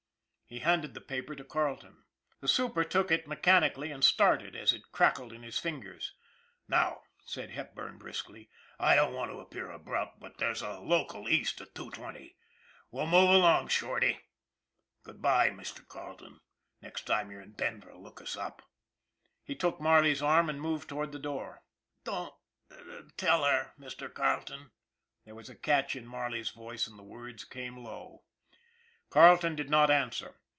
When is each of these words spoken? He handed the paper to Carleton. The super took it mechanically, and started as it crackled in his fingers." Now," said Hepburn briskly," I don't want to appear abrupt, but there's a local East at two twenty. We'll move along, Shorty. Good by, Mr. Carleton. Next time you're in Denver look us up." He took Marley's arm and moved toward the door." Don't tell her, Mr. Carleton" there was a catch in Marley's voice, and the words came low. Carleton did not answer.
He 0.53 0.59
handed 0.59 0.93
the 0.93 0.99
paper 0.99 1.33
to 1.33 1.45
Carleton. 1.45 2.03
The 2.41 2.47
super 2.49 2.83
took 2.83 3.09
it 3.09 3.25
mechanically, 3.25 3.89
and 3.89 4.03
started 4.03 4.53
as 4.53 4.73
it 4.73 4.91
crackled 4.91 5.31
in 5.31 5.43
his 5.43 5.57
fingers." 5.57 6.11
Now," 6.67 7.03
said 7.23 7.51
Hepburn 7.51 7.97
briskly," 7.97 8.49
I 8.77 8.95
don't 8.95 9.13
want 9.13 9.31
to 9.31 9.39
appear 9.39 9.71
abrupt, 9.71 10.19
but 10.19 10.39
there's 10.39 10.61
a 10.61 10.79
local 10.81 11.29
East 11.29 11.61
at 11.61 11.73
two 11.73 11.89
twenty. 11.91 12.35
We'll 12.91 13.07
move 13.07 13.29
along, 13.29 13.69
Shorty. 13.69 14.19
Good 15.03 15.21
by, 15.21 15.51
Mr. 15.51 15.87
Carleton. 15.87 16.41
Next 16.81 17.03
time 17.03 17.31
you're 17.31 17.39
in 17.39 17.53
Denver 17.53 17.93
look 17.95 18.19
us 18.21 18.35
up." 18.35 18.61
He 19.45 19.55
took 19.55 19.79
Marley's 19.79 20.21
arm 20.21 20.49
and 20.49 20.59
moved 20.59 20.89
toward 20.89 21.13
the 21.13 21.17
door." 21.19 21.63
Don't 22.03 22.33
tell 23.15 23.45
her, 23.45 23.71
Mr. 23.79 24.13
Carleton" 24.13 24.71
there 25.23 25.33
was 25.33 25.47
a 25.47 25.55
catch 25.55 25.95
in 25.95 26.05
Marley's 26.05 26.49
voice, 26.49 26.87
and 26.87 26.99
the 26.99 27.03
words 27.03 27.45
came 27.45 27.77
low. 27.77 28.25
Carleton 29.09 29.55
did 29.55 29.69
not 29.69 29.89
answer. 29.89 30.35